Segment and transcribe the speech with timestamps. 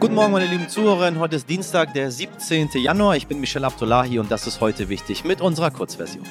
[0.00, 1.20] Guten Morgen, meine lieben Zuhörerinnen.
[1.20, 2.70] Heute ist Dienstag, der 17.
[2.76, 3.16] Januar.
[3.16, 6.24] Ich bin Michel Abdullahi und das ist heute wichtig mit unserer Kurzversion.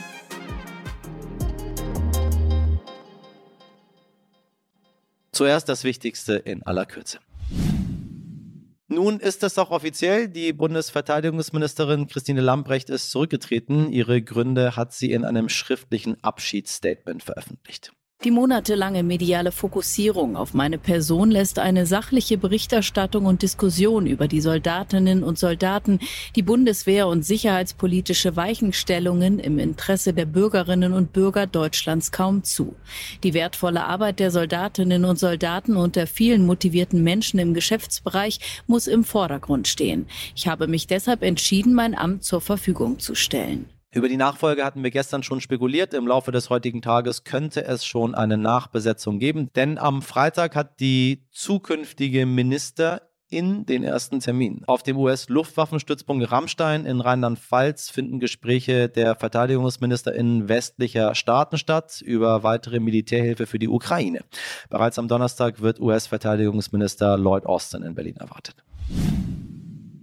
[5.31, 7.19] Zuerst das Wichtigste in aller Kürze.
[8.87, 10.29] Nun ist es auch offiziell.
[10.29, 13.91] Die Bundesverteidigungsministerin Christine Lambrecht ist zurückgetreten.
[13.91, 17.93] Ihre Gründe hat sie in einem schriftlichen Abschiedsstatement veröffentlicht.
[18.25, 24.41] Die monatelange mediale Fokussierung auf meine Person lässt eine sachliche Berichterstattung und Diskussion über die
[24.41, 25.99] Soldatinnen und Soldaten,
[26.35, 32.75] die Bundeswehr und sicherheitspolitische Weichenstellungen im Interesse der Bürgerinnen und Bürger Deutschlands kaum zu.
[33.23, 38.87] Die wertvolle Arbeit der Soldatinnen und Soldaten und der vielen motivierten Menschen im Geschäftsbereich muss
[38.87, 40.07] im Vordergrund stehen.
[40.35, 43.69] Ich habe mich deshalb entschieden, mein Amt zur Verfügung zu stellen.
[43.91, 45.95] Über die Nachfolge hatten wir gestern schon spekuliert.
[45.95, 50.79] Im Laufe des heutigen Tages könnte es schon eine Nachbesetzung geben, denn am Freitag hat
[50.79, 54.63] die zukünftige Minister in den ersten Termin.
[54.67, 62.43] Auf dem US-Luftwaffenstützpunkt Rammstein in Rheinland-Pfalz finden Gespräche der Verteidigungsminister in westlicher Staaten statt über
[62.43, 64.19] weitere Militärhilfe für die Ukraine.
[64.69, 68.63] Bereits am Donnerstag wird US-Verteidigungsminister Lloyd Austin in Berlin erwartet.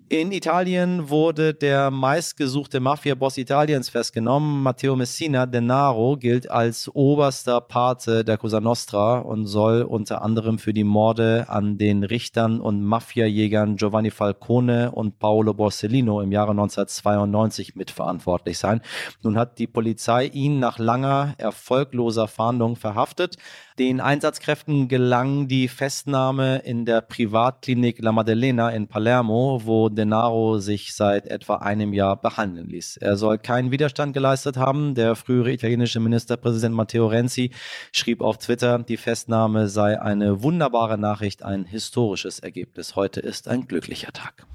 [0.08, 4.62] In Italien wurde der meistgesuchte Mafia-Boss Italiens festgenommen.
[4.62, 10.72] Matteo Messina Denaro gilt als oberster Pate der Cosa Nostra und soll unter anderem für
[10.72, 17.74] die Morde an den Richtern und Mafiajägern Giovanni Falcone und Paolo Borsellino im Jahre 1992
[17.74, 18.82] mitverantwortlich sein.
[19.24, 23.38] Nun hat die Polizei ihn nach langer, erfolgloser Fahndung verhaftet.
[23.78, 30.94] Den Einsatzkräften gelang die Festnahme in der Privatklinik La Maddalena in Palermo, wo Denaro sich
[30.94, 32.96] seit etwa einem Jahr behandeln ließ.
[32.96, 34.94] Er soll keinen Widerstand geleistet haben.
[34.94, 37.50] Der frühere italienische Ministerpräsident Matteo Renzi
[37.92, 42.96] schrieb auf Twitter, die Festnahme sei eine wunderbare Nachricht, ein historisches Ergebnis.
[42.96, 44.46] Heute ist ein glücklicher Tag.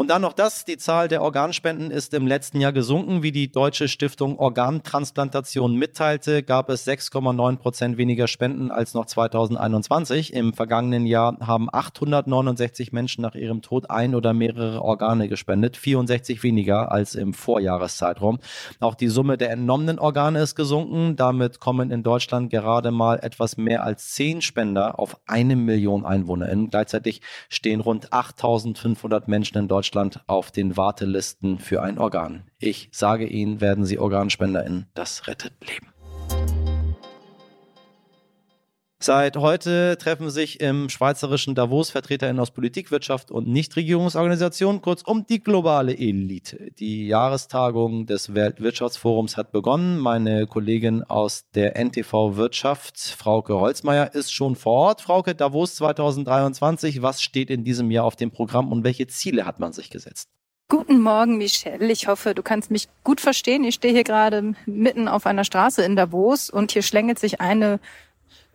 [0.00, 3.22] Und dann noch das, die Zahl der Organspenden ist im letzten Jahr gesunken.
[3.22, 10.32] Wie die Deutsche Stiftung Organtransplantation mitteilte, gab es 6,9 Prozent weniger Spenden als noch 2021.
[10.32, 16.42] Im vergangenen Jahr haben 869 Menschen nach ihrem Tod ein oder mehrere Organe gespendet, 64
[16.42, 18.38] weniger als im Vorjahreszeitraum.
[18.80, 21.16] Auch die Summe der entnommenen Organe ist gesunken.
[21.16, 26.70] Damit kommen in Deutschland gerade mal etwas mehr als 10 Spender auf eine Million EinwohnerInnen.
[26.70, 32.44] Gleichzeitig stehen rund 8500 Menschen in Deutschland Deutschland auf den Wartelisten für ein Organ.
[32.60, 35.89] Ich sage Ihnen, werden Sie OrganspenderInnen, das rettet Leben.
[39.02, 45.42] Seit heute treffen sich im schweizerischen Davos VertreterInnen aus Politik, Wirtschaft und Nichtregierungsorganisationen, kurzum die
[45.42, 46.70] globale Elite.
[46.78, 49.98] Die Jahrestagung des Weltwirtschaftsforums hat begonnen.
[50.00, 55.00] Meine Kollegin aus der NTV Wirtschaft, Frauke Holzmeier, ist schon vor Ort.
[55.00, 59.60] Frauke, Davos 2023, was steht in diesem Jahr auf dem Programm und welche Ziele hat
[59.60, 60.28] man sich gesetzt?
[60.68, 61.90] Guten Morgen, Michelle.
[61.90, 63.64] Ich hoffe, du kannst mich gut verstehen.
[63.64, 67.80] Ich stehe hier gerade mitten auf einer Straße in Davos und hier schlängelt sich eine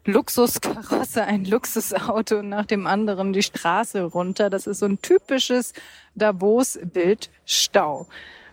[0.05, 4.51] Luxuskarosse, ein Luxusauto nach dem anderen die Straße runter.
[4.51, 5.73] Das ist so ein typisches
[6.13, 8.07] Davos-Bild Stau.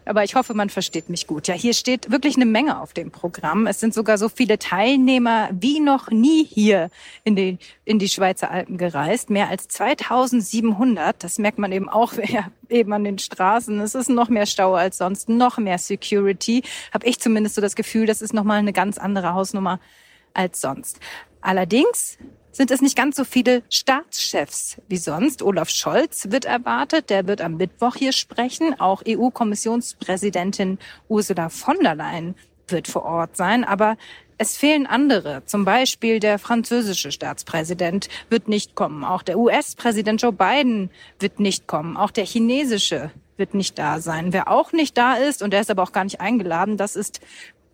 [0.04, 1.48] Aber ich hoffe, man versteht mich gut.
[1.48, 3.66] Ja, hier steht wirklich eine Menge auf dem Programm.
[3.66, 6.90] Es sind sogar so viele Teilnehmer wie noch nie hier
[7.22, 9.28] in die, in die Schweizer Alpen gereist.
[9.28, 11.22] Mehr als 2700.
[11.22, 13.78] Das merkt man eben auch ja, eben an den Straßen.
[13.80, 16.62] Es ist noch mehr Stau als sonst, noch mehr Security.
[16.92, 19.78] Habe ich zumindest so das Gefühl, das ist nochmal eine ganz andere Hausnummer
[20.34, 20.98] als sonst.
[21.42, 22.16] Allerdings
[22.52, 25.42] sind es nicht ganz so viele Staatschefs wie sonst.
[25.42, 28.78] Olaf Scholz wird erwartet, der wird am Mittwoch hier sprechen.
[28.78, 32.34] Auch EU-Kommissionspräsidentin Ursula von der Leyen
[32.68, 33.64] wird vor Ort sein.
[33.64, 33.96] Aber
[34.38, 35.44] es fehlen andere.
[35.46, 39.04] Zum Beispiel der französische Staatspräsident wird nicht kommen.
[39.04, 41.96] Auch der US-Präsident Joe Biden wird nicht kommen.
[41.96, 44.32] Auch der chinesische wird nicht da sein.
[44.32, 47.20] Wer auch nicht da ist, und der ist aber auch gar nicht eingeladen, das ist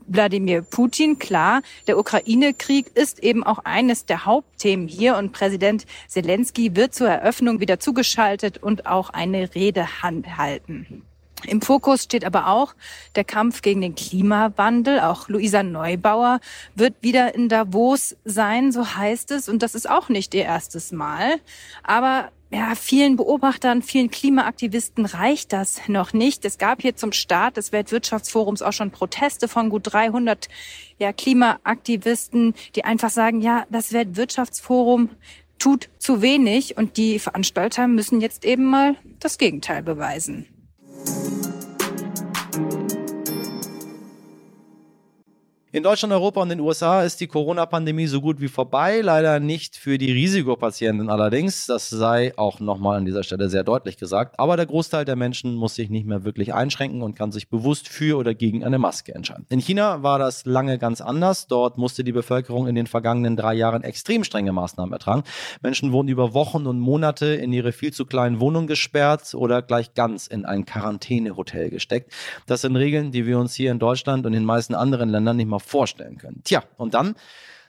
[0.08, 1.18] Wladimir Putin.
[1.18, 7.08] Klar, der Ukraine-Krieg ist eben auch eines der Hauptthemen hier und Präsident Zelensky wird zur
[7.08, 11.07] Eröffnung wieder zugeschaltet und auch eine Rede halten.
[11.46, 12.74] Im Fokus steht aber auch
[13.14, 15.00] der Kampf gegen den Klimawandel.
[15.00, 16.40] Auch Luisa Neubauer
[16.74, 19.48] wird wieder in Davos sein, so heißt es.
[19.48, 21.40] Und das ist auch nicht ihr erstes Mal.
[21.82, 26.46] Aber ja, vielen Beobachtern, vielen Klimaaktivisten reicht das noch nicht.
[26.46, 30.48] Es gab hier zum Start des Weltwirtschaftsforums auch schon Proteste von gut 300
[30.98, 35.10] ja, Klimaaktivisten, die einfach sagen, ja, das Weltwirtschaftsforum
[35.58, 40.46] tut zu wenig und die Veranstalter müssen jetzt eben mal das Gegenteil beweisen.
[41.08, 41.47] thank you
[45.70, 49.02] In Deutschland, Europa und den USA ist die Corona-Pandemie so gut wie vorbei.
[49.02, 51.66] Leider nicht für die Risikopatienten allerdings.
[51.66, 54.40] Das sei auch nochmal an dieser Stelle sehr deutlich gesagt.
[54.40, 57.86] Aber der Großteil der Menschen muss sich nicht mehr wirklich einschränken und kann sich bewusst
[57.86, 59.44] für oder gegen eine Maske entscheiden.
[59.50, 61.48] In China war das lange ganz anders.
[61.48, 65.22] Dort musste die Bevölkerung in den vergangenen drei Jahren extrem strenge Maßnahmen ertragen.
[65.60, 69.92] Menschen wurden über Wochen und Monate in ihre viel zu kleinen Wohnungen gesperrt oder gleich
[69.92, 72.10] ganz in ein Quarantänehotel gesteckt.
[72.46, 75.36] Das sind Regeln, die wir uns hier in Deutschland und in den meisten anderen Ländern
[75.36, 76.42] nicht mal vorstellen können.
[76.44, 77.14] Tja, und dann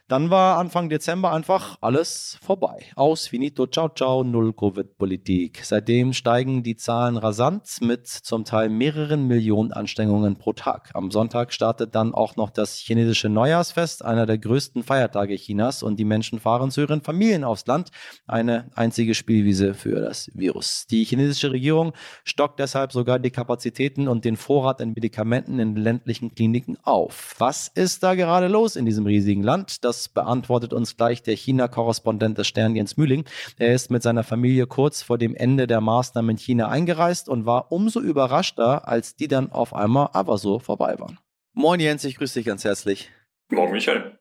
[0.09, 2.79] dann war Anfang Dezember einfach alles vorbei.
[2.95, 5.61] Aus, finito, ciao, ciao, null Covid-Politik.
[5.63, 10.89] Seitdem steigen die Zahlen rasant mit zum Teil mehreren Millionen Anstrengungen pro Tag.
[10.95, 15.97] Am Sonntag startet dann auch noch das chinesische Neujahrsfest, einer der größten Feiertage Chinas und
[15.99, 17.89] die Menschen fahren zu ihren Familien aufs Land.
[18.25, 20.87] Eine einzige Spielwiese für das Virus.
[20.89, 26.33] Die chinesische Regierung stockt deshalb sogar die Kapazitäten und den Vorrat an Medikamenten in ländlichen
[26.33, 27.35] Kliniken auf.
[27.37, 29.85] Was ist da gerade los in diesem riesigen Land?
[29.85, 33.25] Das das beantwortet uns gleich der China-Korrespondent des Stern Jens Mühling.
[33.57, 37.45] Er ist mit seiner Familie kurz vor dem Ende der Maßnahmen in China eingereist und
[37.45, 41.19] war umso überraschter, als die dann auf einmal aber so vorbei waren.
[41.51, 43.09] Moin Jens, ich grüße dich ganz herzlich.
[43.49, 44.17] Morgen Michael.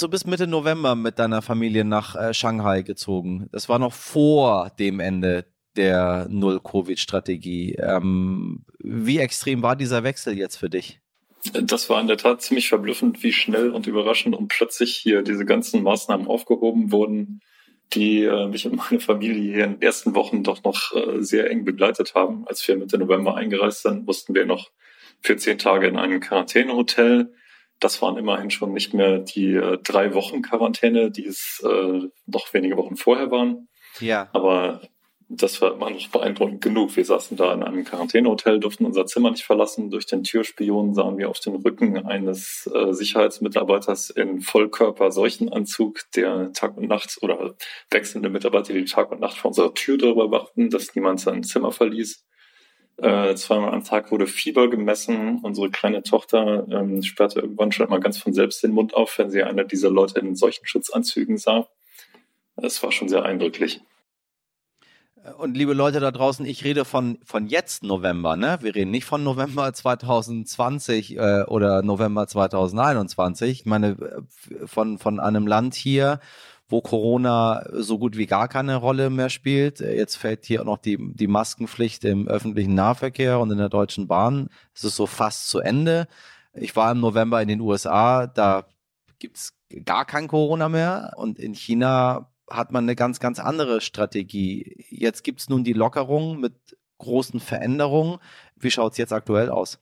[0.00, 3.48] Du bist Mitte November mit deiner Familie nach äh, Shanghai gezogen.
[3.52, 5.46] Das war noch vor dem Ende
[5.76, 7.76] der Null-Covid-Strategie.
[7.76, 11.00] Ähm, wie extrem war dieser Wechsel jetzt für dich?
[11.52, 15.44] Das war in der Tat ziemlich verblüffend, wie schnell und überraschend und plötzlich hier diese
[15.44, 17.40] ganzen Maßnahmen aufgehoben wurden,
[17.92, 21.50] die äh, mich und meine Familie hier in den ersten Wochen doch noch äh, sehr
[21.50, 22.46] eng begleitet haben.
[22.48, 24.70] Als wir Mitte November eingereist sind, mussten wir noch
[25.20, 27.34] für zehn Tage in einem Quarantänehotel.
[27.80, 32.54] Das waren immerhin schon nicht mehr die äh, drei Wochen Quarantäne, die es äh, noch
[32.54, 33.68] wenige Wochen vorher waren.
[34.00, 34.28] Ja.
[34.32, 34.80] Aber
[35.28, 36.96] das war immer noch beeindruckend genug.
[36.96, 39.90] Wir saßen da in einem Quarantänehotel, durften unser Zimmer nicht verlassen.
[39.90, 46.76] Durch den Türspion sahen wir auf den Rücken eines äh, Sicherheitsmitarbeiters in Vollkörper-Seuchenanzug, der Tag
[46.76, 47.54] und Nacht oder
[47.90, 51.72] wechselnde Mitarbeiter, die Tag und Nacht vor unserer Tür darüber wachten, dass niemand sein Zimmer
[51.72, 52.24] verließ.
[52.96, 55.40] Äh, zweimal am Tag wurde Fieber gemessen.
[55.42, 59.30] Unsere kleine Tochter ähm, sperrte irgendwann schon mal ganz von selbst den Mund auf, wenn
[59.30, 61.68] sie einer dieser Leute in solchen Schutzanzügen sah.
[62.56, 63.80] Es war schon sehr eindrücklich.
[65.38, 68.58] Und liebe Leute da draußen, ich rede von, von jetzt November, ne?
[68.60, 73.60] Wir reden nicht von November 2020 äh, oder November 2021.
[73.60, 76.20] Ich meine, äh, von, von einem Land hier,
[76.68, 79.80] wo Corona so gut wie gar keine Rolle mehr spielt.
[79.80, 84.06] Jetzt fällt hier auch noch die, die Maskenpflicht im öffentlichen Nahverkehr und in der Deutschen
[84.06, 84.50] Bahn.
[84.74, 86.06] Es ist so fast zu Ende.
[86.52, 88.66] Ich war im November in den USA, da
[89.18, 89.54] gibt's
[89.86, 91.14] gar kein Corona mehr.
[91.16, 94.84] Und in China hat man eine ganz, ganz andere Strategie.
[94.90, 96.54] Jetzt gibt es nun die Lockerung mit
[96.98, 98.18] großen Veränderungen.
[98.56, 99.78] Wie schaut es jetzt aktuell aus?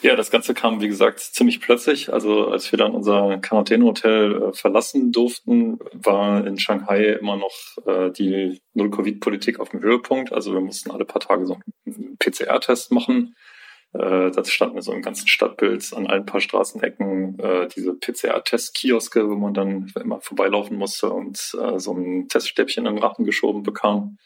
[0.00, 2.12] Ja, das Ganze kam, wie gesagt, ziemlich plötzlich.
[2.12, 7.52] Also als wir dann unser Quarantänehotel äh, verlassen durften, war in Shanghai immer noch
[7.84, 10.32] äh, die Null-Covid-Politik auf dem Höhepunkt.
[10.32, 13.34] Also wir mussten alle paar Tage so einen PCR-Test machen.
[13.92, 19.34] Äh, das standen so im ganzen Stadtbild an allen paar Straßenecken äh, diese PCR-Test-Kioske, wo
[19.34, 24.18] man dann immer vorbeilaufen musste und äh, so ein Teststäbchen in den Rachen geschoben bekam.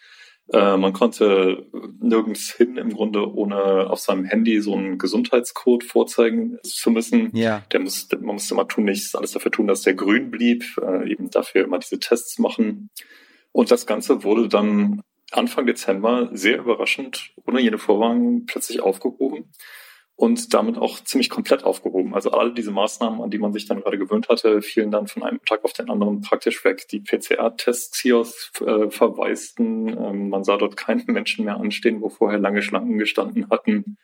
[0.53, 1.67] Äh, man konnte
[2.01, 7.35] nirgends hin im Grunde, ohne auf seinem Handy so einen Gesundheitscode vorzeigen zu müssen.
[7.35, 7.63] Ja.
[7.73, 11.11] Der musste, man musste immer tun, nichts alles dafür tun, dass der grün blieb, äh,
[11.11, 12.91] eben dafür immer diese Tests machen.
[13.53, 15.03] Und das Ganze wurde dann
[15.35, 19.51] Anfang Dezember sehr überraschend, ohne jede Vorwarnung, plötzlich aufgehoben
[20.23, 22.15] und damit auch ziemlich komplett aufgehoben.
[22.15, 25.23] Also all diese Maßnahmen, an die man sich dann gerade gewöhnt hatte, fielen dann von
[25.23, 26.87] einem Tag auf den anderen praktisch weg.
[26.89, 28.25] Die PCR-Tests hier
[28.61, 29.89] äh, verwaisten.
[29.89, 33.97] Ähm, man sah dort keinen Menschen mehr anstehen, wo vorher lange Schlangen gestanden hatten.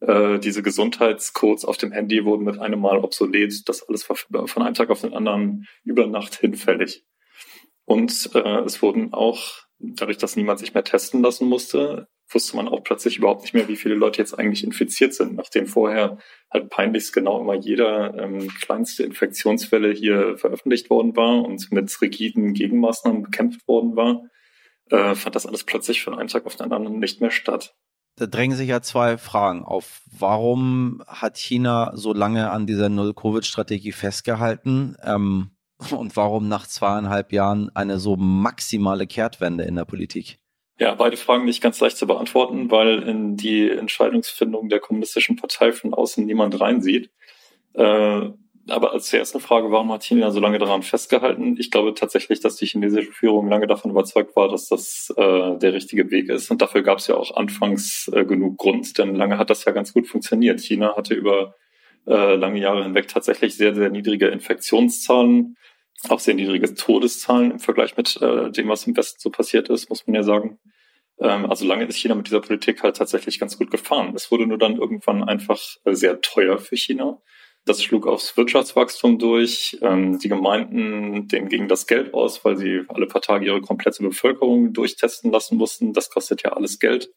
[0.00, 3.68] Äh, diese Gesundheitscodes auf dem Handy wurden mit einem Mal obsolet.
[3.68, 4.16] Das alles war
[4.46, 7.04] von einem Tag auf den anderen über Nacht hinfällig.
[7.84, 12.68] Und äh, es wurden auch dadurch, dass niemand sich mehr testen lassen musste, wusste man
[12.68, 16.18] auch plötzlich überhaupt nicht mehr, wie viele Leute jetzt eigentlich infiziert sind, nachdem vorher
[16.52, 22.52] halt peinlichst genau immer jeder ähm, kleinste Infektionsfälle hier veröffentlicht worden war und mit rigiden
[22.52, 24.22] Gegenmaßnahmen bekämpft worden war,
[24.90, 27.74] äh, fand das alles plötzlich von einem Tag auf den anderen nicht mehr statt.
[28.16, 30.02] Da drängen sich ja zwei Fragen auf.
[30.10, 34.96] Warum hat China so lange an dieser Null-Covid-Strategie festgehalten?
[35.04, 35.50] Ähm,
[35.90, 40.38] und warum nach zweieinhalb Jahren eine so maximale Kehrtwende in der Politik?
[40.78, 45.72] Ja, beide Fragen nicht ganz leicht zu beantworten, weil in die Entscheidungsfindung der kommunistischen Partei
[45.72, 47.10] von außen niemand reinsieht.
[47.74, 48.30] Äh,
[48.68, 51.56] aber als erste Frage, warum hat China so lange daran festgehalten?
[51.58, 55.72] Ich glaube tatsächlich, dass die chinesische Führung lange davon überzeugt war, dass das äh, der
[55.72, 56.50] richtige Weg ist.
[56.50, 59.72] Und dafür gab es ja auch anfangs äh, genug Grund, denn lange hat das ja
[59.72, 60.60] ganz gut funktioniert.
[60.60, 61.54] China hatte über
[62.08, 65.56] äh, lange Jahre hinweg tatsächlich sehr, sehr niedrige Infektionszahlen,
[66.08, 69.90] auch sehr niedrige Todeszahlen im Vergleich mit äh, dem, was im Westen so passiert ist,
[69.90, 70.58] muss man ja sagen.
[71.20, 74.12] Ähm, also lange ist China mit dieser Politik halt tatsächlich ganz gut gefahren.
[74.14, 77.20] Es wurde nur dann irgendwann einfach äh, sehr teuer für China.
[77.64, 79.76] Das schlug aufs Wirtschaftswachstum durch.
[79.82, 84.02] Ähm, die Gemeinden, denen ging das Geld aus, weil sie alle paar Tage ihre komplette
[84.02, 85.92] Bevölkerung durchtesten lassen mussten.
[85.92, 87.10] Das kostet ja alles Geld.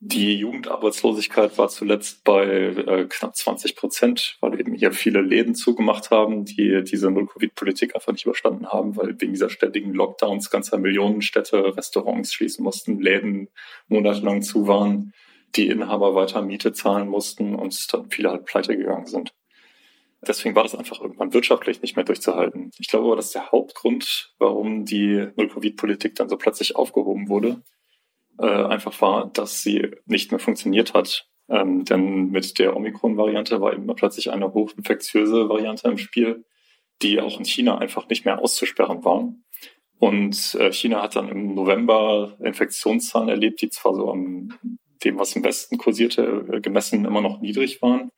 [0.00, 6.10] Die Jugendarbeitslosigkeit war zuletzt bei äh, knapp 20 Prozent, weil eben hier viele Läden zugemacht
[6.10, 11.76] haben, die diese Null-Covid-Politik einfach nicht überstanden haben, weil wegen dieser ständigen Lockdowns ganzer Millionenstädte
[11.76, 13.48] Restaurants schließen mussten, Läden
[13.88, 15.14] monatelang zu waren,
[15.56, 19.32] die Inhaber weiter Miete zahlen mussten und dann viele halt pleite gegangen sind.
[20.26, 22.72] Deswegen war das einfach irgendwann wirtschaftlich nicht mehr durchzuhalten.
[22.78, 27.62] Ich glaube aber, das ist der Hauptgrund, warum die Null-Covid-Politik dann so plötzlich aufgehoben wurde
[28.38, 31.28] äh, einfach war, dass sie nicht mehr funktioniert hat.
[31.48, 36.44] Ähm, denn mit der Omikron-Variante war eben plötzlich eine hochinfektiöse Variante im Spiel,
[37.02, 39.34] die auch in China einfach nicht mehr auszusperren war.
[39.98, 44.48] Und äh, China hat dann im November Infektionszahlen erlebt, die zwar so am
[45.04, 48.10] dem, was im Westen kursierte, äh, gemessen immer noch niedrig waren,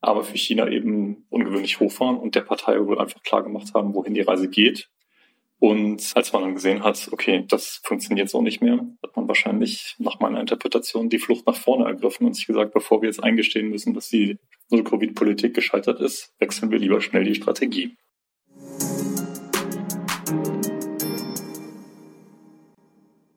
[0.00, 3.94] aber für China eben ungewöhnlich hoch waren und der Partei wohl einfach klar gemacht haben,
[3.94, 4.90] wohin die Reise geht
[5.64, 9.94] und als man dann gesehen hat, okay, das funktioniert so nicht mehr, hat man wahrscheinlich
[9.98, 13.70] nach meiner Interpretation die Flucht nach vorne ergriffen und sich gesagt, bevor wir jetzt eingestehen
[13.70, 14.36] müssen, dass die
[14.68, 17.96] Null-Covid-Politik gescheitert ist, wechseln wir lieber schnell die Strategie.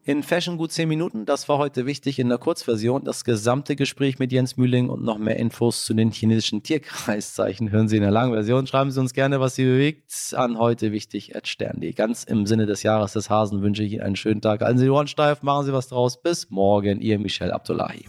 [0.07, 1.25] In Fashion gut 10 Minuten.
[1.25, 3.03] Das war heute wichtig in der Kurzversion.
[3.03, 7.89] Das gesamte Gespräch mit Jens Mühling und noch mehr Infos zu den chinesischen Tierkreiszeichen hören
[7.89, 8.65] Sie in der langen Version.
[8.67, 11.91] Schreiben Sie uns gerne, was Sie bewegt, an heute wichtig at stern.de.
[11.91, 14.61] Ganz im Sinne des Jahres des Hasen wünsche ich Ihnen einen schönen Tag.
[14.61, 16.21] Halten Sie die Ohren steif, machen Sie was draus.
[16.21, 18.05] Bis morgen, Ihr Michel Abdullahi.